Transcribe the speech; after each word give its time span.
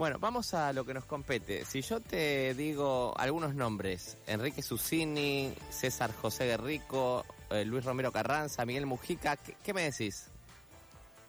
Bueno, 0.00 0.18
vamos 0.18 0.54
a 0.54 0.72
lo 0.72 0.86
que 0.86 0.94
nos 0.94 1.04
compete. 1.04 1.66
Si 1.66 1.82
yo 1.82 2.00
te 2.00 2.54
digo 2.54 3.12
algunos 3.18 3.54
nombres, 3.54 4.16
Enrique 4.26 4.62
Susini, 4.62 5.52
César 5.68 6.10
José 6.14 6.46
Guerrico, 6.46 7.26
eh, 7.50 7.66
Luis 7.66 7.84
Romero 7.84 8.10
Carranza, 8.10 8.64
Miguel 8.64 8.86
Mujica, 8.86 9.36
¿qué, 9.36 9.54
qué 9.62 9.74
me 9.74 9.82
decís? 9.82 10.28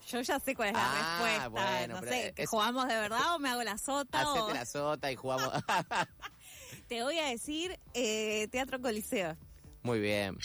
Yo 0.08 0.22
ya 0.22 0.40
sé 0.40 0.54
cuál 0.56 0.68
es 0.70 0.74
la 0.74 0.80
Ah, 0.90 1.18
respuesta. 1.18 1.48
bueno, 1.48 1.94
no 1.96 2.00
pero 2.00 2.12
sé, 2.12 2.32
¿que 2.34 2.42
es- 2.44 2.48
¿jugamos 2.48 2.88
de 2.88 2.94
verdad 2.94 3.34
o 3.34 3.38
me 3.38 3.50
hago 3.50 3.62
la 3.62 3.76
sota? 3.76 4.26
o- 4.26 4.38
Hacete 4.38 4.54
la 4.58 4.64
sota 4.64 5.12
y 5.12 5.16
jugamos. 5.16 5.52
Te 6.88 7.02
voy 7.02 7.18
a 7.18 7.26
decir 7.26 7.78
eh, 7.92 8.48
Teatro 8.50 8.80
Coliseo. 8.80 9.36
Muy 9.82 9.98
bien. 9.98 10.38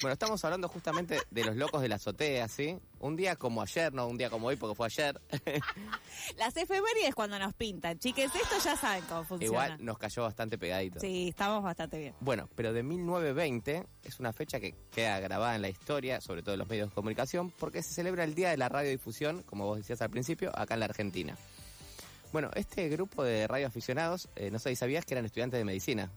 Bueno, 0.00 0.14
estamos 0.14 0.42
hablando 0.44 0.66
justamente 0.68 1.20
de 1.30 1.44
los 1.44 1.56
locos 1.56 1.82
de 1.82 1.88
la 1.88 1.96
azotea, 1.96 2.48
¿sí? 2.48 2.78
Un 3.00 3.16
día 3.16 3.36
como 3.36 3.60
ayer, 3.60 3.92
no 3.92 4.06
un 4.06 4.16
día 4.16 4.30
como 4.30 4.46
hoy 4.46 4.56
porque 4.56 4.74
fue 4.74 4.86
ayer. 4.86 5.20
Las 6.38 6.56
efemérides 6.56 7.14
cuando 7.14 7.38
nos 7.38 7.52
pintan. 7.52 7.98
Chiques, 7.98 8.34
esto 8.34 8.56
ya 8.64 8.76
saben 8.76 9.04
cómo 9.08 9.24
funciona. 9.24 9.44
Igual 9.44 9.84
nos 9.84 9.98
cayó 9.98 10.22
bastante 10.22 10.56
pegadito. 10.56 11.00
Sí, 11.00 11.28
estamos 11.28 11.62
bastante 11.62 11.98
bien. 11.98 12.14
Bueno, 12.20 12.48
pero 12.56 12.72
de 12.72 12.82
1920 12.82 13.86
es 14.02 14.20
una 14.20 14.32
fecha 14.32 14.58
que 14.58 14.74
queda 14.90 15.20
grabada 15.20 15.54
en 15.54 15.62
la 15.62 15.68
historia, 15.68 16.22
sobre 16.22 16.42
todo 16.42 16.54
en 16.54 16.60
los 16.60 16.68
medios 16.68 16.88
de 16.88 16.94
comunicación, 16.94 17.50
porque 17.50 17.82
se 17.82 17.92
celebra 17.92 18.24
el 18.24 18.34
Día 18.34 18.48
de 18.50 18.56
la 18.56 18.70
Radiodifusión, 18.70 19.42
como 19.42 19.66
vos 19.66 19.76
decías 19.76 20.00
al 20.00 20.10
principio, 20.10 20.50
acá 20.58 20.74
en 20.74 20.80
la 20.80 20.86
Argentina. 20.86 21.36
Bueno, 22.32 22.50
este 22.54 22.88
grupo 22.88 23.22
de 23.22 23.46
radioaficionados, 23.46 24.30
eh, 24.34 24.50
no 24.50 24.58
sé 24.58 24.70
si 24.70 24.76
sabías 24.76 25.04
que 25.04 25.12
eran 25.12 25.26
estudiantes 25.26 25.58
de 25.58 25.64
medicina, 25.64 26.10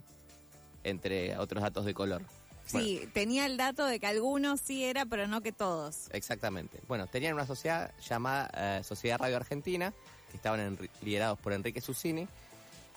entre 0.85 1.37
otros 1.37 1.61
datos 1.61 1.83
de 1.83 1.93
color. 1.93 2.23
Sí, 2.65 3.07
tenía 3.13 3.45
el 3.45 3.57
dato 3.57 3.85
de 3.85 3.99
que 3.99 4.07
algunos 4.07 4.59
sí 4.61 4.83
era, 4.83 5.05
pero 5.05 5.27
no 5.27 5.41
que 5.41 5.51
todos. 5.51 6.07
Exactamente. 6.11 6.79
Bueno, 6.87 7.07
tenían 7.07 7.33
una 7.33 7.45
sociedad 7.45 7.91
llamada 8.07 8.49
eh, 8.79 8.83
Sociedad 8.83 9.17
Radio 9.19 9.35
Argentina, 9.37 9.93
que 10.31 10.37
estaban 10.37 10.59
enri- 10.77 10.89
liderados 11.01 11.37
por 11.39 11.53
Enrique 11.53 11.81
Susini. 11.81 12.27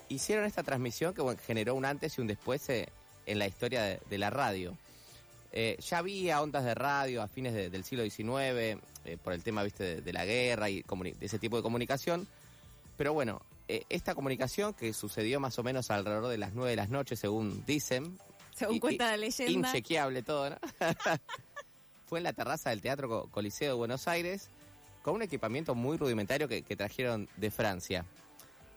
Hicieron 0.09 0.45
esta 0.45 0.63
transmisión 0.63 1.13
que 1.15 1.21
bueno, 1.23 1.41
generó 1.47 1.75
un 1.75 1.85
antes 1.85 2.17
y 2.17 2.21
un 2.21 2.27
después 2.29 2.69
eh, 2.69 2.89
en 3.27 3.39
la 3.39 3.47
historia 3.47 3.83
de, 3.83 4.01
de 4.09 4.19
la 4.19 4.31
radio. 4.31 4.77
Eh, 5.53 5.77
ya 5.81 5.99
había 5.99 6.41
ondas 6.43 6.65
de 6.65 6.75
radio 6.75 7.23
a 7.23 7.29
fines 7.29 7.53
de- 7.55 7.71
del 7.71 7.83
siglo 7.85 8.05
XIX 8.05 8.79
por 9.23 9.33
el 9.33 9.43
tema 9.43 9.63
viste 9.63 9.83
de, 9.85 10.01
de 10.01 10.13
la 10.13 10.25
guerra 10.25 10.69
y 10.71 10.83
de 10.83 11.15
ese 11.27 11.39
tipo 11.39 11.57
de 11.57 11.63
comunicación. 11.63 12.27
Pero 12.97 13.13
bueno, 13.13 13.43
esta 13.69 14.15
comunicación 14.15 14.75
que 14.75 14.93
sucedió 14.93 15.39
más 15.41 15.59
o 15.59 15.63
menos 15.63 15.91
alrededor 15.91 16.29
de 16.29 16.39
las 16.39 16.55
9 16.55 16.71
de 16.71 16.77
las 16.77 16.89
noches, 16.89 17.19
según 17.19 17.65
dicen, 17.67 18.19
Según 18.57 18.79
cuenta 18.81 19.11
la 19.11 19.17
leyenda. 19.19 19.69
Inchequeable 19.69 20.23
todo, 20.23 20.51
¿no? 20.51 20.57
Fue 22.07 22.19
en 22.19 22.25
la 22.25 22.33
terraza 22.33 22.71
del 22.71 22.81
Teatro 22.81 23.09
Co- 23.09 23.29
Coliseo 23.31 23.69
de 23.73 23.77
Buenos 23.77 24.07
Aires 24.09 24.51
con 25.03 25.15
un 25.15 25.23
equipamiento 25.23 25.75
muy 25.75 25.97
rudimentario 25.97 26.49
que, 26.49 26.63
que 26.63 26.77
trajeron 26.77 27.29
de 27.37 27.51
Francia. 27.51 28.05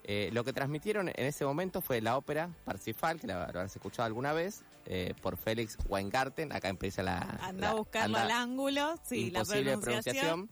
Eh, 0.04 0.30
lo 0.34 0.44
que 0.44 0.54
transmitieron 0.54 1.10
en 1.10 1.26
ese 1.26 1.46
momento 1.46 1.82
fue 1.82 2.02
la 2.02 2.18
ópera 2.18 2.50
Parsifal, 2.66 3.20
que 3.20 3.28
la, 3.28 3.36
la 3.40 3.44
habrás 3.46 3.76
escuchado 3.76 4.06
alguna 4.08 4.34
vez, 4.34 4.64
eh, 4.86 5.14
por 5.22 5.38
Félix 5.38 5.78
Weingarten. 5.88 6.52
Acá 6.52 6.70
empieza 6.70 7.04
la. 7.04 7.20
Anda 7.42 7.70
a 7.70 7.74
anda- 8.06 8.24
al 8.24 8.32
ángulo. 8.32 8.96
Sí, 9.04 9.30
la 9.32 9.40
imposible 9.40 9.78
pronunciación. 9.78 10.50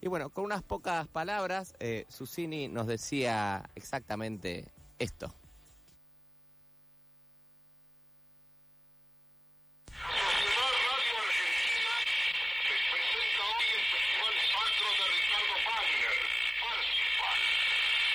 Y 0.00 0.08
bueno, 0.08 0.30
con 0.30 0.44
unas 0.44 0.62
pocas 0.64 1.06
palabras, 1.06 1.74
eh, 1.78 2.06
Susini 2.08 2.66
nos 2.66 2.88
decía 2.88 3.68
exactamente 3.76 4.66
esto. 4.98 5.32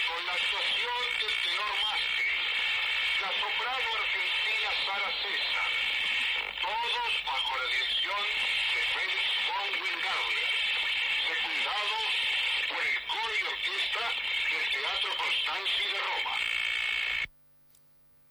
Con 0.07 0.25
la 0.25 0.33
actuación 0.33 1.01
del 1.21 1.33
tenor 1.43 1.71
Mastri, 1.83 2.35
la 3.21 3.29
soprano 3.41 3.87
argentina 3.97 4.69
Sara 4.85 5.11
César, 5.21 5.69
todos 6.61 7.11
bajo 7.25 7.51
la 7.57 7.67
dirección 7.75 8.23
de 8.73 8.81
Félix 8.93 9.25
von 9.47 9.69
Wingardner, 9.83 10.49
secundados 11.27 12.05
por 12.71 12.81
el 12.87 12.97
coro 13.07 13.33
y 13.35 13.43
orquesta 13.51 14.05
del 14.51 14.65
Teatro 14.71 15.09
Constanzi 15.17 15.83
de 15.91 15.99
Roma. 16.07 16.35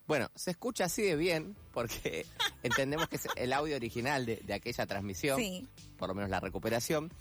Bueno, 0.06 0.30
se 0.34 0.50
escucha 0.52 0.84
así 0.84 1.02
de 1.02 1.16
bien 1.16 1.56
porque 1.72 2.26
entendemos 2.62 3.08
que 3.08 3.16
es 3.16 3.28
el 3.36 3.52
audio 3.52 3.76
original 3.76 4.24
de, 4.24 4.36
de 4.36 4.54
aquella 4.54 4.86
transmisión, 4.86 5.38
Sí. 5.38 5.68
por 5.98 6.08
lo 6.08 6.14
menos 6.14 6.30
la 6.30 6.40
recuperación. 6.40 7.12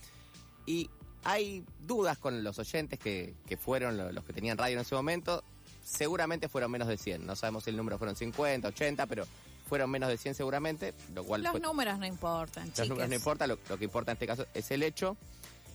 Y 0.67 0.89
hay 1.25 1.65
dudas 1.79 2.17
con 2.17 2.43
los 2.43 2.57
oyentes 2.59 2.97
que, 2.99 3.35
que 3.45 3.57
fueron 3.57 3.97
lo- 3.97 4.11
los 4.13 4.23
que 4.23 4.31
tenían 4.31 4.57
radio 4.57 4.75
en 4.75 4.81
ese 4.81 4.95
momento. 4.95 5.43
Seguramente 5.83 6.47
fueron 6.49 6.71
menos 6.71 6.87
de 6.87 6.97
100. 6.97 7.25
No 7.25 7.35
sabemos 7.35 7.63
si 7.65 7.69
el 7.71 7.77
número 7.77 7.97
fueron 7.97 8.15
50, 8.15 8.67
80, 8.69 9.05
pero 9.07 9.25
fueron 9.67 9.89
menos 9.91 10.09
de 10.09 10.17
100 10.17 10.35
seguramente. 10.35 10.93
Lo 11.13 11.23
cual 11.23 11.43
Los 11.43 11.51
fue- 11.51 11.59
números 11.59 11.99
no 11.99 12.05
importan, 12.05 12.67
los 12.69 12.77
números 12.89 12.97
no 12.97 13.03
chiques. 13.05 13.19
importa, 13.19 13.47
lo, 13.47 13.59
lo 13.69 13.77
que 13.77 13.83
importa 13.85 14.11
en 14.11 14.15
este 14.15 14.27
caso 14.27 14.45
es 14.53 14.71
el 14.71 14.81
hecho. 14.83 15.17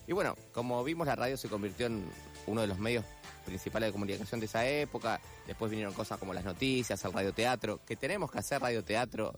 Y 0.06 0.12
bueno, 0.12 0.34
como 0.52 0.82
vimos, 0.82 1.06
la 1.06 1.14
radio 1.14 1.36
se 1.36 1.48
convirtió 1.48 1.86
en 1.86 2.04
uno 2.46 2.60
de 2.62 2.66
los 2.66 2.78
medios 2.78 3.04
principales 3.46 3.88
de 3.88 3.92
comunicación 3.92 4.40
de 4.40 4.46
esa 4.46 4.66
época. 4.66 5.20
Después 5.46 5.70
vinieron 5.70 5.94
cosas 5.94 6.18
como 6.18 6.34
las 6.34 6.44
noticias, 6.44 7.04
el 7.04 7.12
radioteatro, 7.12 7.80
que 7.84 7.94
tenemos 7.96 8.30
que 8.32 8.38
hacer 8.38 8.60
radioteatro. 8.60 9.34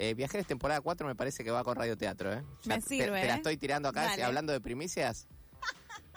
Eh, 0.00 0.14
Viajeros 0.14 0.46
temporada 0.46 0.80
4 0.80 1.06
me 1.06 1.14
parece 1.14 1.42
que 1.44 1.50
va 1.50 1.62
con 1.64 1.76
radioteatro, 1.76 2.32
¿eh? 2.32 2.42
Me 2.66 2.76
te- 2.76 2.82
sirve, 2.82 3.20
Te, 3.20 3.26
la 3.26 3.34
¿eh? 3.34 3.36
estoy 3.36 3.56
tirando 3.56 3.88
acá, 3.88 4.04
Dale. 4.04 4.22
hablando 4.24 4.52
de 4.52 4.60
primicias. 4.60 5.26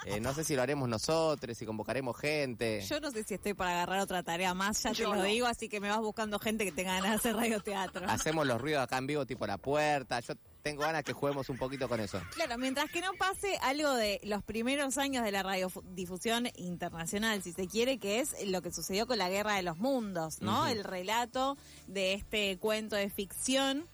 Eh, 0.05 0.19
no 0.19 0.33
sé 0.33 0.43
si 0.43 0.55
lo 0.55 0.61
haremos 0.61 0.89
nosotros, 0.89 1.57
si 1.57 1.65
convocaremos 1.65 2.17
gente. 2.17 2.81
Yo 2.81 2.99
no 2.99 3.11
sé 3.11 3.23
si 3.23 3.35
estoy 3.35 3.53
para 3.53 3.71
agarrar 3.71 3.99
otra 3.99 4.23
tarea 4.23 4.53
más, 4.53 4.81
ya 4.81 4.93
te 4.93 5.03
lo 5.03 5.21
digo, 5.23 5.47
así 5.47 5.69
que 5.69 5.79
me 5.79 5.89
vas 5.89 5.99
buscando 5.99 6.39
gente 6.39 6.65
que 6.65 6.71
tenga 6.71 6.93
ganas 6.93 7.11
de 7.11 7.15
hacer 7.17 7.35
radioteatro. 7.35 8.09
Hacemos 8.09 8.47
los 8.47 8.59
ruidos 8.59 8.83
acá 8.83 8.97
en 8.97 9.07
vivo, 9.07 9.25
tipo 9.25 9.45
la 9.45 9.57
puerta. 9.57 10.19
Yo 10.21 10.33
tengo 10.61 10.81
ganas 10.81 11.03
que 11.03 11.13
juguemos 11.13 11.49
un 11.49 11.57
poquito 11.57 11.87
con 11.87 11.99
eso. 11.99 12.21
Claro, 12.33 12.57
mientras 12.57 12.89
que 12.91 13.01
no 13.01 13.13
pase 13.13 13.57
algo 13.61 13.93
de 13.93 14.19
los 14.23 14.43
primeros 14.43 14.97
años 14.97 15.23
de 15.23 15.31
la 15.31 15.43
radiodifusión 15.43 16.49
internacional, 16.55 17.41
si 17.41 17.51
se 17.53 17.67
quiere, 17.67 17.97
que 17.97 18.19
es 18.19 18.35
lo 18.47 18.61
que 18.61 18.71
sucedió 18.71 19.07
con 19.07 19.17
la 19.17 19.29
Guerra 19.29 19.55
de 19.55 19.63
los 19.63 19.77
Mundos, 19.77 20.41
¿no? 20.41 20.67
El 20.67 20.83
relato 20.83 21.57
de 21.87 22.13
este 22.13 22.57
cuento 22.57 22.95
de 22.95 23.09
ficción 23.09 23.87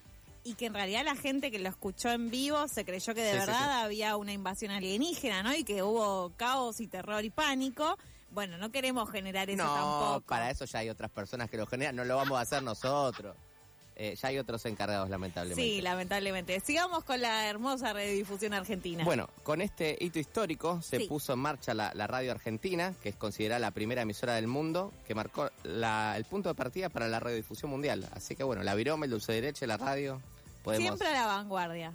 y 0.47 0.53
que 0.55 0.65
en 0.67 0.73
realidad 0.73 1.03
la 1.03 1.15
gente 1.15 1.51
que 1.51 1.59
lo 1.59 1.69
escuchó 1.69 2.09
en 2.09 2.29
vivo 2.29 2.67
se 2.67 2.85
creyó 2.85 3.13
que 3.13 3.21
de 3.23 3.33
Sí, 3.33 3.37
verdad 3.39 3.79
sí. 3.79 3.85
había 3.85 4.15
una 4.17 4.31
invasión 4.33 4.71
alienígena, 4.71 5.43
¿no? 5.43 5.53
Y 5.53 5.63
que 5.63 5.83
hubo 5.83 6.31
caos 6.37 6.79
y 6.79 6.87
terror 6.87 7.23
y 7.25 7.29
pánico. 7.29 7.97
Bueno, 8.31 8.57
no 8.57 8.71
queremos 8.71 9.09
generar 9.09 9.49
eso 9.49 9.63
no, 9.63 9.73
tampoco. 9.73 10.21
para 10.27 10.49
eso 10.51 10.65
ya 10.65 10.79
hay 10.79 10.89
otras 10.89 11.09
personas 11.11 11.49
que 11.49 11.57
lo 11.57 11.65
generan, 11.65 11.95
no 11.95 12.03
lo 12.05 12.15
vamos 12.17 12.37
a 12.37 12.41
hacer 12.41 12.61
nosotros. 12.63 13.35
Eh, 13.99 14.15
ya 14.15 14.27
hay 14.27 14.37
otros 14.37 14.63
encargados, 14.67 15.09
lamentablemente. 15.09 15.59
Sí, 15.63 15.81
lamentablemente. 15.81 16.59
Sigamos 16.59 17.03
con 17.03 17.19
la 17.19 17.47
hermosa 17.49 17.93
radiodifusión 17.93 18.53
argentina. 18.53 19.03
Bueno, 19.03 19.27
con 19.41 19.59
este 19.59 19.97
hito 19.99 20.19
histórico 20.19 20.79
se 20.83 20.99
Sí. 20.99 21.05
puso 21.07 21.33
en 21.33 21.39
marcha 21.39 21.73
la, 21.73 21.91
la 21.95 22.05
radio 22.05 22.29
argentina, 22.31 22.93
que 23.01 23.09
es 23.09 23.15
considerada 23.15 23.57
la 23.57 23.71
primera 23.71 24.03
emisora 24.03 24.35
del 24.35 24.45
mundo, 24.45 24.93
que 25.07 25.15
marcó 25.15 25.49
la- 25.63 26.13
el 26.15 26.25
punto 26.25 26.47
de 26.49 26.53
partida 26.53 26.89
para 26.89 27.07
la 27.07 27.19
radiodifusión 27.19 27.71
mundial. 27.71 28.07
Así 28.13 28.35
que 28.35 28.43
bueno, 28.43 28.61
la 28.61 28.75
virome, 28.75 29.05
el 29.07 29.11
dulce 29.11 29.31
de 29.33 29.41
leche, 29.41 29.65
la 29.65 29.77
radio, 29.77 30.21
podemos... 30.67 30.97
Siempre 30.99 31.07
a 31.07 31.21
la 31.21 31.27
vanguardia. 31.27 31.93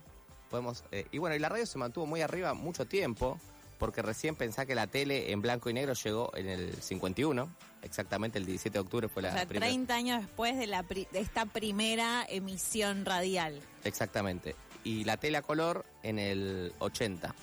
podemos 0.50 0.84
eh, 0.92 1.06
y 1.12 1.18
bueno, 1.18 1.36
y 1.36 1.38
la 1.38 1.48
radio 1.48 1.66
se 1.66 1.78
mantuvo 1.78 2.06
muy 2.06 2.20
arriba 2.22 2.54
mucho 2.54 2.84
tiempo, 2.86 3.38
porque 3.78 4.02
recién 4.02 4.34
pensá 4.36 4.66
que 4.66 4.74
la 4.74 4.86
tele 4.86 5.32
en 5.32 5.40
blanco 5.42 5.70
y 5.70 5.72
negro 5.72 5.94
llegó 5.94 6.30
en 6.36 6.48
el 6.48 6.74
51, 6.82 7.48
exactamente 7.82 8.38
el 8.38 8.46
17 8.46 8.72
de 8.74 8.80
octubre 8.80 9.08
fue 9.08 9.22
la 9.22 9.30
O 9.30 9.32
sea, 9.32 9.46
primera... 9.46 9.66
30 9.66 9.94
años 9.94 10.20
después 10.22 10.56
de, 10.58 10.66
la 10.66 10.82
pri- 10.84 11.08
de 11.12 11.20
esta 11.20 11.46
primera 11.46 12.24
emisión 12.28 13.04
radial. 13.04 13.60
Exactamente. 13.84 14.54
Y 14.84 15.04
la 15.04 15.16
tele 15.16 15.38
a 15.38 15.42
color 15.42 15.84
en 16.02 16.18
el 16.18 16.72
80. 16.80 17.34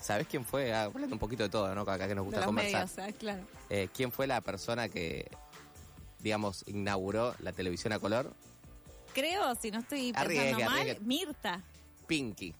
¿Sabés 0.00 0.26
quién 0.26 0.44
fue? 0.44 0.72
Ah, 0.74 0.84
hablando 0.84 1.14
un 1.14 1.18
poquito 1.18 1.42
de 1.42 1.48
todo, 1.48 1.74
¿no? 1.74 1.80
Acá 1.82 2.06
que 2.06 2.14
nos 2.14 2.24
De 2.24 2.26
gusta 2.26 2.40
los 2.40 2.46
conversar. 2.46 2.86
medios, 2.86 2.98
ah, 2.98 3.16
claro. 3.18 3.42
Eh, 3.70 3.88
¿Quién 3.94 4.12
fue 4.12 4.26
la 4.26 4.40
persona 4.42 4.88
que, 4.90 5.30
digamos, 6.20 6.64
inauguró 6.66 7.34
la 7.40 7.52
televisión 7.52 7.92
a 7.94 7.98
color? 7.98 8.32
Creo, 9.20 9.54
si 9.56 9.70
no 9.70 9.78
estoy 9.80 10.12
pensando 10.12 10.20
Arriesgue, 10.40 10.64
mal, 10.64 10.80
arriesgue. 10.80 11.00
Mirta. 11.04 11.62
Pinky. 12.06 12.54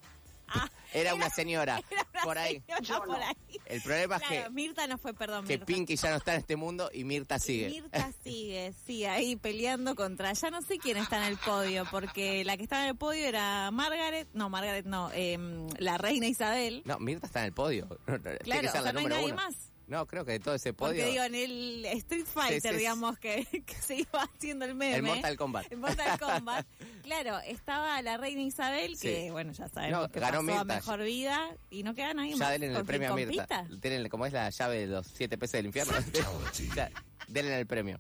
Ah, 0.49 0.70
Era 0.94 1.14
una 1.14 1.29
señora. 1.29 1.82
era 1.91 2.06
una 2.14 2.23
por 2.23 2.38
ahí. 2.38 2.62
señora 2.67 3.05
por 3.05 3.20
ahí. 3.23 3.35
El 3.67 3.82
problema 3.82 4.19
Claro, 4.19 4.35
es 4.35 4.44
que, 4.44 4.50
Mirta 4.50 4.87
no 4.87 4.97
fue, 4.97 5.12
perdón, 5.12 5.44
que 5.44 5.55
Mirta. 5.55 5.67
Pinky 5.67 5.97
ya 5.97 6.11
no 6.11 6.17
está 6.17 6.35
en 6.35 6.41
este 6.41 6.55
mundo 6.56 6.88
y 6.94 7.03
Mirta 7.05 7.38
sigue. 7.41 7.69
Mirta 7.69 8.12
sigue, 8.25 8.73
sí, 8.87 9.05
ahí 9.05 9.35
peleando 9.37 9.94
contra. 9.97 10.32
Ya 10.32 10.50
no 10.50 10.62
sé 10.62 10.79
quién 10.79 10.97
está 10.99 11.19
en 11.19 11.32
el 11.32 11.37
podio, 11.37 11.85
porque 11.91 12.44
la 12.44 12.56
que 12.56 12.62
estaba 12.62 12.85
en 12.85 12.91
el 12.91 12.97
podio 12.97 13.26
era 13.26 13.70
Margaret, 13.73 14.29
no, 14.35 14.49
Margaret 14.49 14.87
no, 14.87 15.11
em, 15.12 15.67
la 15.79 15.99
reina 15.99 16.26
Isabel. 16.29 16.82
No, 16.87 16.99
Mirta 17.00 17.26
está 17.26 17.41
en 17.41 17.47
el 17.47 17.52
podio. 17.52 17.87
Tiene 18.06 18.38
Claro, 18.38 18.61
que 18.62 18.69
o 18.69 18.73
ser 18.73 18.82
sea, 18.82 18.82
la 18.82 18.93
no 18.93 18.99
hay 19.00 19.06
nadie 19.06 19.26
uno. 19.26 19.35
más. 19.37 19.55
No, 19.88 20.05
creo 20.06 20.25
que 20.25 20.33
de 20.33 20.41
todo 20.41 20.55
ese 20.55 20.73
podio. 20.73 20.94
Porque 21.05 21.11
digo, 21.12 21.23
en 21.25 21.35
el 21.37 21.85
Street 21.85 22.27
Fighter, 22.27 22.73
sí. 22.73 22.79
digamos, 22.79 23.19
que, 23.21 23.47
que 23.67 23.75
se 23.75 23.97
iba 24.00 24.23
haciendo 24.35 24.65
el 24.65 24.75
meme. 24.75 24.97
el 24.97 25.03
Mortal 25.05 25.37
Kombat. 25.37 25.71
En 25.73 25.81
Mortal 25.81 26.19
Kombat. 26.19 26.67
claro, 27.05 27.38
estaba 27.47 28.03
la 28.03 28.17
reina 28.17 28.43
Isabel, 28.43 28.99
que 28.99 29.25
Sí. 29.27 29.31
bueno, 29.31 29.53
ya 29.53 29.69
sabemos 29.69 30.00
No, 30.03 30.09
que 30.11 30.19
ganó 30.19 30.38
pasó 30.44 30.59
a 30.59 30.65
Mirta. 30.65 30.75
mejor 30.75 31.03
vida 31.05 31.49
y 31.71 31.83
no 31.85 31.94
queda 31.94 32.15
nadie 32.15 32.33
Ya 32.33 32.37
más. 32.38 32.50
denle 32.50 32.67
el 32.69 32.75
¿Con 32.75 32.87
premio 32.87 33.12
a 33.12 33.15
Mirta. 33.17 33.47
compita? 33.61 33.77
Denle, 33.88 34.11
como 34.11 34.27
es 34.27 34.33
la 34.33 34.50
llave 34.50 34.79
de 34.81 34.87
los 34.88 35.06
siete 35.06 35.38
peces 35.38 35.53
del 35.59 35.67
infierno. 35.67 35.93
Ya, 36.75 36.91
denle 37.29 37.59
el 37.61 37.67
premio. 37.67 37.99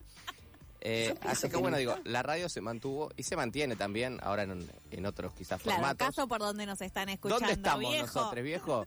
Eh, 0.80 1.14
así 1.22 1.48
que 1.48 1.56
bueno, 1.56 1.76
digo, 1.78 1.96
la 2.04 2.22
radio 2.22 2.48
se 2.48 2.60
mantuvo 2.60 3.10
y 3.16 3.22
se 3.24 3.34
mantiene 3.34 3.74
también 3.74 4.18
ahora 4.22 4.42
en, 4.44 4.68
en 4.90 5.06
otros 5.06 5.32
quizás 5.34 5.60
Claro, 5.60 5.78
formatos. 5.78 6.06
caso 6.08 6.28
por 6.28 6.38
donde 6.40 6.64
nos 6.66 6.80
están 6.80 7.08
escuchando, 7.08 7.40
¿Dónde 7.40 7.54
estamos 7.54 7.90
viejo? 7.90 8.06
nosotros, 8.06 8.44
viejo? 8.44 8.86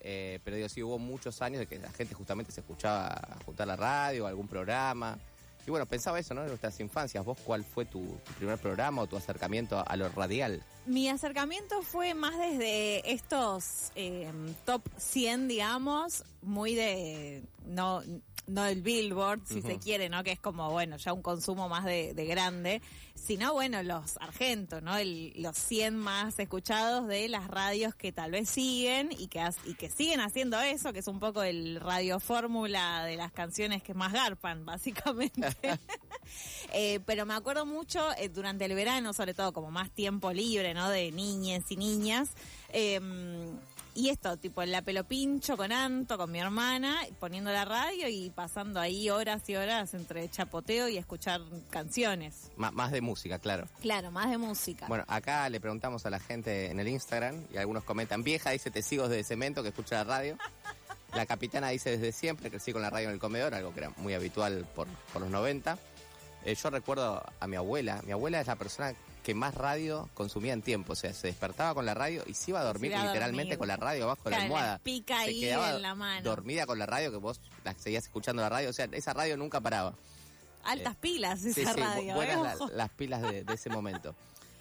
Eh, 0.00 0.40
pero 0.44 0.56
digo, 0.56 0.68
sí, 0.68 0.82
hubo 0.82 0.98
muchos 0.98 1.42
años 1.42 1.60
de 1.60 1.66
que 1.66 1.78
la 1.78 1.90
gente 1.90 2.14
justamente 2.14 2.52
se 2.52 2.60
escuchaba 2.60 3.08
a 3.08 3.38
juntar 3.44 3.66
la 3.66 3.76
radio, 3.76 4.26
algún 4.26 4.48
programa. 4.48 5.18
Y 5.66 5.70
bueno, 5.70 5.84
pensaba 5.86 6.18
eso, 6.18 6.32
¿no? 6.34 6.42
En 6.42 6.48
nuestras 6.48 6.80
infancias. 6.80 7.24
¿Vos 7.24 7.38
cuál 7.44 7.64
fue 7.64 7.84
tu, 7.84 8.18
primer 8.38 8.58
programa 8.58 9.02
o 9.02 9.06
tu 9.06 9.16
acercamiento 9.16 9.78
a, 9.78 9.82
a 9.82 9.96
lo 9.96 10.08
radial? 10.08 10.62
Mi 10.86 11.08
acercamiento 11.08 11.82
fue 11.82 12.14
más 12.14 12.38
desde 12.38 13.12
estos 13.12 13.92
eh, 13.94 14.30
top 14.64 14.82
100, 14.96 15.48
digamos, 15.48 16.24
muy 16.42 16.74
de. 16.74 17.42
No, 17.66 18.02
no 18.50 18.66
el 18.66 18.82
Billboard, 18.82 19.40
si 19.46 19.62
se 19.62 19.78
quiere, 19.78 20.08
¿no? 20.08 20.22
Que 20.24 20.32
es 20.32 20.40
como, 20.40 20.70
bueno, 20.70 20.96
ya 20.96 21.12
un 21.12 21.22
consumo 21.22 21.68
más 21.68 21.84
de, 21.84 22.12
de 22.14 22.24
grande, 22.26 22.82
sino, 23.14 23.52
bueno, 23.52 23.82
los 23.82 24.16
argentos, 24.18 24.82
¿no? 24.82 24.96
El- 24.96 25.32
los 25.36 25.56
100 25.56 25.96
más 25.96 26.38
escuchados 26.38 27.06
de 27.06 27.28
las 27.28 27.48
radios 27.48 27.94
que 27.94 28.12
tal 28.12 28.30
vez 28.32 28.48
siguen 28.48 29.10
y 29.18 29.28
que, 29.28 29.42
y 29.64 29.74
que 29.74 29.88
siguen 29.90 30.20
haciendo 30.20 30.60
eso, 30.60 30.92
que 30.92 30.98
es 30.98 31.06
un 31.06 31.20
poco 31.20 31.42
el 31.42 31.80
radio 31.80 32.18
fórmula 32.20 33.04
de 33.04 33.16
las 33.16 33.32
canciones 33.32 33.82
que 33.82 33.94
más 33.94 34.12
garpan, 34.12 34.64
básicamente. 34.66 35.46
Eh, 36.72 37.00
pero 37.06 37.26
me 37.26 37.34
acuerdo 37.34 37.66
mucho 37.66 37.98
eh, 38.16 38.28
durante 38.28 38.64
el 38.64 38.74
verano, 38.74 39.12
sobre 39.12 39.34
todo 39.34 39.52
como 39.52 39.72
más 39.72 39.90
tiempo 39.90 40.32
libre, 40.32 40.74
¿no? 40.74 40.88
De 40.88 41.10
niñas 41.10 41.64
y 41.70 41.76
niñas. 41.76 42.28
eh, 42.68 43.00
y 43.94 44.08
esto, 44.08 44.36
tipo 44.36 44.62
en 44.62 44.72
la 44.72 44.82
pelo 44.82 45.04
pincho 45.04 45.56
con 45.56 45.72
Anto, 45.72 46.16
con 46.16 46.30
mi 46.30 46.38
hermana, 46.40 46.96
poniendo 47.18 47.50
la 47.52 47.64
radio 47.64 48.08
y 48.08 48.30
pasando 48.30 48.80
ahí 48.80 49.10
horas 49.10 49.48
y 49.48 49.56
horas 49.56 49.94
entre 49.94 50.28
chapoteo 50.30 50.88
y 50.88 50.96
escuchar 50.96 51.40
canciones. 51.70 52.50
Má- 52.56 52.70
más 52.70 52.92
de 52.92 53.00
música, 53.00 53.38
claro. 53.38 53.66
Claro, 53.80 54.10
más 54.10 54.30
de 54.30 54.38
música. 54.38 54.86
Bueno, 54.88 55.04
acá 55.08 55.48
le 55.48 55.60
preguntamos 55.60 56.06
a 56.06 56.10
la 56.10 56.20
gente 56.20 56.70
en 56.70 56.78
el 56.80 56.88
Instagram 56.88 57.36
y 57.52 57.56
algunos 57.56 57.84
comentan, 57.84 58.22
vieja, 58.22 58.50
dice, 58.50 58.70
te 58.70 58.82
sigo 58.82 59.08
desde 59.08 59.24
cemento 59.24 59.62
que 59.62 59.70
escucha 59.70 59.96
la 59.96 60.04
radio. 60.04 60.38
La 61.14 61.26
capitana 61.26 61.70
dice 61.70 61.90
desde 61.90 62.12
siempre, 62.12 62.50
crecí 62.50 62.72
con 62.72 62.82
la 62.82 62.88
radio 62.90 63.08
en 63.08 63.14
el 63.14 63.18
comedor, 63.18 63.52
algo 63.52 63.72
que 63.74 63.80
era 63.80 63.90
muy 63.96 64.14
habitual 64.14 64.64
por, 64.76 64.86
por 65.12 65.20
los 65.20 65.28
90. 65.28 65.76
Eh, 66.44 66.54
yo 66.54 66.70
recuerdo 66.70 67.20
a 67.40 67.46
mi 67.48 67.56
abuela, 67.56 68.00
mi 68.06 68.12
abuela 68.12 68.40
es 68.40 68.46
la 68.46 68.54
persona 68.54 68.94
que 69.22 69.34
más 69.34 69.54
radio 69.54 70.08
consumía 70.14 70.52
en 70.52 70.62
tiempo, 70.62 70.92
o 70.94 70.96
sea, 70.96 71.12
se 71.14 71.26
despertaba 71.28 71.74
con 71.74 71.84
la 71.86 71.94
radio 71.94 72.22
y 72.26 72.34
se 72.34 72.50
iba 72.50 72.60
a 72.60 72.64
dormir 72.64 72.90
Se 72.92 72.96
iba 72.96 73.02
a 73.04 73.06
literalmente 73.08 73.56
dormir. 73.56 73.58
con 73.58 73.68
la 73.68 73.76
radio 73.76 74.04
abajo 74.04 74.22
de 74.24 74.30
la 74.30 74.36
Claro, 74.36 74.48
la 74.52 74.58
almohada. 74.60 74.78
pica 74.78 75.16
Se 75.16 75.22
ahí 75.22 75.40
quedaba 75.40 75.70
en 75.76 75.82
la 75.82 75.94
mano. 75.94 76.22
dormida 76.24 76.66
con 76.66 76.78
la 76.78 76.86
radio 76.86 77.10
que 77.10 77.16
vos 77.18 77.40
la 77.64 77.74
seguías 77.74 78.04
escuchando 78.04 78.42
la 78.42 78.48
radio, 78.48 78.70
o 78.70 78.72
sea, 78.72 78.88
esa 78.92 79.12
radio 79.12 79.36
nunca 79.36 79.60
paraba. 79.60 79.94
Altas 80.64 80.96
pilas 80.96 81.40
Sí, 81.40 81.50
esa 81.62 81.74
sí, 81.74 81.80
radio. 81.80 82.14
buenas 82.14 82.36
¿eh? 82.36 82.42
la- 82.42 82.54
Ojo. 82.54 82.68
las 82.74 82.90
pilas 82.90 83.22
de, 83.22 83.44
de 83.44 83.54
ese 83.54 83.70
momento. 83.70 84.14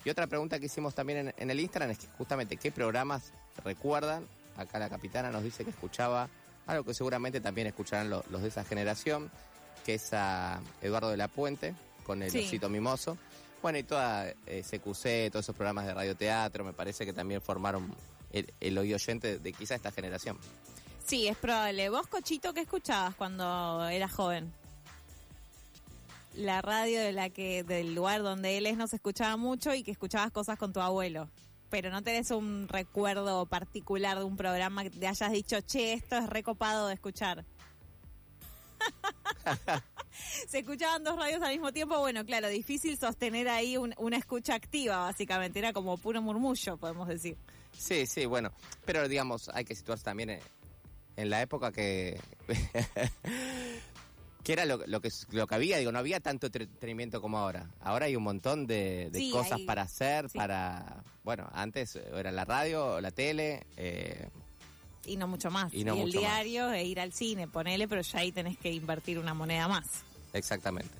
Y 0.05 0.09
otra 0.09 0.27
pregunta 0.27 0.59
que 0.59 0.67
hicimos 0.67 0.95
también 0.95 1.19
en, 1.27 1.33
en 1.37 1.51
el 1.51 1.59
Instagram 1.59 1.91
es 1.91 1.97
que 1.99 2.07
justamente 2.17 2.55
qué 2.57 2.71
programas 2.71 3.33
recuerdan. 3.63 4.25
Acá 4.57 4.79
la 4.79 4.89
capitana 4.89 5.29
nos 5.31 5.43
dice 5.43 5.63
que 5.63 5.69
escuchaba 5.71 6.29
algo 6.67 6.83
que 6.83 6.93
seguramente 6.93 7.41
también 7.41 7.67
escucharán 7.67 8.09
lo- 8.09 8.23
los 8.29 8.41
de 8.41 8.47
esa 8.49 8.63
generación, 8.63 9.29
que 9.85 9.95
es 9.95 10.13
a 10.13 10.61
Eduardo 10.81 11.09
de 11.09 11.17
la 11.17 11.27
Puente 11.27 11.73
con 12.05 12.23
el 12.23 12.31
Sí. 12.31 12.45
osito 12.45 12.69
mimoso. 12.69 13.17
Bueno, 13.61 13.77
y 13.77 13.83
toda 13.83 14.29
eh, 14.45 14.63
CQC, 14.63 15.31
todos 15.31 15.45
esos 15.45 15.55
programas 15.55 15.85
de 15.85 15.93
radioteatro, 15.93 16.63
me 16.63 16.73
parece 16.73 17.05
que 17.05 17.13
también 17.13 17.41
formaron 17.41 17.93
el, 18.31 18.53
el 18.59 18.77
oído 18.77 18.95
oyente 18.95 19.39
de 19.39 19.53
quizá 19.53 19.75
esta 19.75 19.91
generación. 19.91 20.37
Sí, 21.05 21.27
es 21.27 21.37
probable. 21.37 21.89
¿Vos, 21.89 22.05
Cochito, 22.07 22.53
qué 22.53 22.61
escuchabas 22.61 23.15
cuando 23.15 23.87
eras 23.89 24.13
joven? 24.13 24.53
La 26.35 26.61
radio 26.61 27.01
de 27.01 27.11
la 27.11 27.29
que, 27.31 27.63
del 27.63 27.95
lugar 27.95 28.21
donde 28.21 28.57
él 28.57 28.67
es 28.67 28.77
no 28.77 28.87
se 28.87 28.97
escuchaba 28.97 29.35
mucho 29.35 29.73
y 29.73 29.83
que 29.83 29.89
escuchabas 29.89 30.31
cosas 30.31 30.59
con 30.59 30.71
tu 30.71 30.79
abuelo. 30.79 31.27
Pero 31.71 31.89
no 31.89 32.03
tenés 32.03 32.29
un 32.31 32.67
recuerdo 32.67 33.47
particular 33.47 34.19
de 34.19 34.23
un 34.23 34.37
programa 34.37 34.83
que 34.83 34.91
te 34.91 35.07
hayas 35.07 35.31
dicho, 35.31 35.59
che, 35.61 35.93
esto 35.93 36.15
es 36.15 36.29
recopado 36.29 36.87
de 36.87 36.93
escuchar. 36.93 37.43
Se 40.47 40.59
escuchaban 40.59 41.03
dos 41.03 41.15
radios 41.17 41.41
al 41.41 41.51
mismo 41.51 41.71
tiempo, 41.71 41.97
bueno, 41.99 42.25
claro, 42.25 42.47
difícil 42.49 42.97
sostener 42.97 43.47
ahí 43.49 43.77
un- 43.77 43.93
una 43.97 44.17
escucha 44.17 44.55
activa, 44.55 44.97
básicamente. 44.99 45.59
Era 45.59 45.73
como 45.73 45.97
puro 45.97 46.21
murmullo, 46.21 46.77
podemos 46.77 47.07
decir. 47.07 47.37
Sí, 47.77 48.05
sí, 48.05 48.25
bueno, 48.25 48.51
pero 48.85 49.07
digamos, 49.07 49.49
hay 49.53 49.63
que 49.65 49.75
situarse 49.75 50.03
también 50.03 50.31
en, 50.31 50.39
en 51.17 51.29
la 51.29 51.41
época 51.41 51.71
que... 51.71 52.19
que 54.43 54.53
era 54.53 54.65
lo, 54.65 54.77
lo 54.87 55.01
que 55.01 55.09
lo 55.31 55.45
que 55.47 55.55
había, 55.55 55.77
digo, 55.77 55.91
no 55.91 55.99
había 55.99 56.19
tanto 56.19 56.47
entretenimiento 56.47 57.21
como 57.21 57.37
ahora. 57.37 57.69
Ahora 57.81 58.05
hay 58.07 58.15
un 58.15 58.23
montón 58.23 58.65
de, 58.67 59.09
de 59.11 59.19
Sí, 59.19 59.31
cosas 59.31 59.59
hay- 59.59 59.65
para 59.65 59.83
hacer, 59.83 60.29
sí. 60.29 60.37
para... 60.37 61.03
Bueno, 61.23 61.47
antes 61.53 61.95
era 61.95 62.31
la 62.31 62.45
radio, 62.45 62.95
o 62.95 63.01
la 63.01 63.11
tele, 63.11 63.67
eh, 63.77 64.29
Y 65.05 65.17
no 65.17 65.27
mucho 65.27 65.49
más. 65.49 65.73
Y 65.73 65.83
no 65.83 65.93
el 65.93 65.99
mucho 66.01 66.21
más. 66.21 66.31
diario 66.31 66.71
e 66.71 66.83
ir 66.85 66.99
al 66.99 67.13
cine, 67.13 67.47
ponele, 67.47 67.87
pero 67.87 68.01
ya 68.01 68.19
ahí 68.19 68.31
tenés 68.31 68.57
que 68.57 68.71
invertir 68.71 69.17
una 69.19 69.33
moneda 69.33 69.67
más. 69.67 69.85
exactamente. 70.33 70.93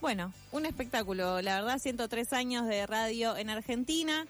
Bueno, 0.00 0.32
un 0.52 0.66
espectáculo, 0.66 1.40
la 1.40 1.62
verdad, 1.62 1.78
103 1.78 2.32
años 2.34 2.66
de 2.66 2.86
radio 2.86 3.36
en 3.38 3.48
Argentina. 3.48 4.26